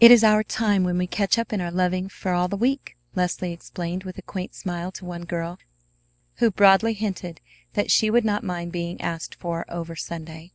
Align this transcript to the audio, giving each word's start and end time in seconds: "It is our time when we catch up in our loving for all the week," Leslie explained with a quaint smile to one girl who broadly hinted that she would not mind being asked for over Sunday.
"It 0.00 0.10
is 0.10 0.22
our 0.22 0.44
time 0.44 0.84
when 0.84 0.98
we 0.98 1.06
catch 1.06 1.38
up 1.38 1.50
in 1.50 1.62
our 1.62 1.70
loving 1.70 2.10
for 2.10 2.32
all 2.34 2.46
the 2.46 2.58
week," 2.58 2.94
Leslie 3.14 3.54
explained 3.54 4.04
with 4.04 4.18
a 4.18 4.20
quaint 4.22 4.54
smile 4.54 4.92
to 4.92 5.06
one 5.06 5.24
girl 5.24 5.58
who 6.34 6.50
broadly 6.50 6.92
hinted 6.92 7.40
that 7.72 7.90
she 7.90 8.10
would 8.10 8.22
not 8.26 8.44
mind 8.44 8.70
being 8.70 9.00
asked 9.00 9.34
for 9.34 9.64
over 9.70 9.96
Sunday. 9.96 10.52